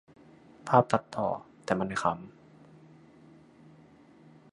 [0.67, 1.27] ภาพตัดต่อ
[1.65, 4.49] แต่มันขำ